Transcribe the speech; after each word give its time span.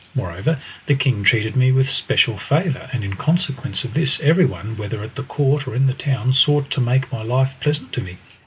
Moreover, 0.15 0.57
the 0.87 0.95
king 0.95 1.23
treated 1.23 1.55
me 1.55 1.71
with 1.71 1.87
special 1.87 2.35
favour, 2.39 2.89
and 2.91 3.03
in 3.03 3.17
consequence 3.17 3.83
of 3.83 3.93
this 3.93 4.19
everyone, 4.21 4.75
whether 4.75 5.03
at 5.03 5.13
the 5.13 5.21
court 5.21 5.67
or 5.67 5.75
in 5.75 5.85
the 5.85 5.93
town, 5.93 6.33
sought 6.33 6.71
to 6.71 6.81
make 6.81 7.13
life 7.13 7.53
pleasant 7.61 7.93
to 7.93 8.01
me. 8.01 8.17